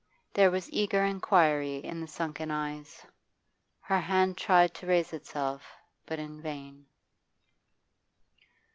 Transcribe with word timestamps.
There 0.33 0.49
was 0.49 0.67
eager 0.73 1.03
inquiry 1.03 1.75
in 1.75 2.01
the 2.01 2.07
sunken 2.07 2.49
eyes; 2.49 3.05
her 3.81 3.99
hand 3.99 4.35
tried 4.35 4.73
to 4.73 4.87
raise 4.87 5.13
itself, 5.13 5.75
but 6.07 6.17
in 6.17 6.41
vain. 6.41 6.87